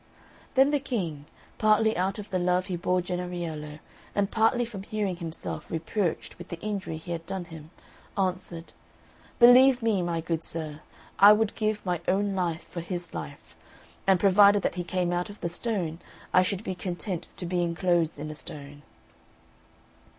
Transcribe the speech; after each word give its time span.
Then 0.55 0.71
the 0.71 0.79
King, 0.79 1.25
partly 1.59 1.95
out 1.95 2.17
of 2.17 2.31
the 2.31 2.39
love 2.39 2.65
he 2.65 2.75
bore 2.75 3.03
Jennariello, 3.03 3.77
and 4.15 4.31
partly 4.31 4.65
from 4.65 4.81
hearing 4.81 5.17
himself 5.17 5.69
reproached 5.69 6.39
with 6.39 6.47
the 6.47 6.59
injury 6.59 6.97
he 6.97 7.11
had 7.11 7.23
done 7.27 7.45
him, 7.45 7.69
answered, 8.17 8.73
"Believe 9.37 9.83
me, 9.83 10.01
my 10.01 10.19
good 10.19 10.43
sir, 10.43 10.81
I 11.19 11.33
would 11.33 11.53
give 11.53 11.85
my 11.85 12.01
own 12.07 12.33
life 12.33 12.67
for 12.67 12.81
his 12.81 13.13
life; 13.13 13.55
and 14.07 14.19
provided 14.19 14.63
that 14.63 14.73
he 14.73 14.83
came 14.83 15.13
out 15.13 15.29
of 15.29 15.39
the 15.39 15.49
stone, 15.49 15.99
I 16.33 16.41
should 16.41 16.63
be 16.63 16.73
content 16.73 17.27
to 17.37 17.45
be 17.45 17.61
enclosed 17.63 18.17
in 18.17 18.31
a 18.31 18.33
stone." 18.33 18.81